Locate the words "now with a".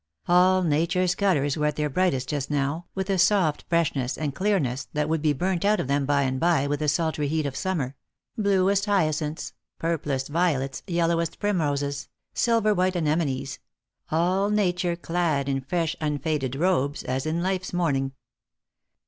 2.49-3.19